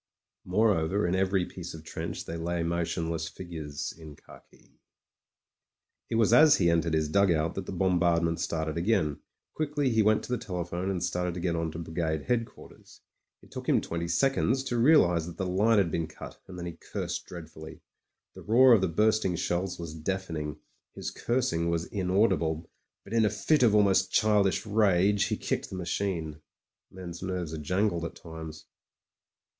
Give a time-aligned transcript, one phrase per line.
[0.45, 4.67] Moreover, in every piece of trench there lay motion less figures in khaki..•.
[6.09, 9.19] It was as he entered his dugout that the bombard ment started again.
[9.53, 13.01] Quickly he went to the telephone, and started to get on to brigade headquarters.
[13.43, 16.65] It took him twenty seconds to realise that the line had been cut, and then
[16.65, 17.81] he cursed dreadfully.
[18.33, 20.57] The roar of the bursting shells was deafening;
[20.95, 22.67] his cursing was inaudi ble;
[23.03, 26.41] but in a fit of almost childish rage— ^he kicked the machine.
[26.89, 28.65] Men's nerves are jangled at times.